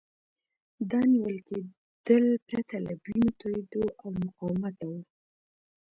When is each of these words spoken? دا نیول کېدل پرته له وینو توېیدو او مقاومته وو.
دا 0.89 0.99
نیول 1.11 1.37
کېدل 1.47 2.25
پرته 2.47 2.75
له 2.85 2.91
وینو 3.03 3.31
توېیدو 3.39 3.83
او 4.01 4.07
مقاومته 4.23 4.85
وو. 4.89 4.99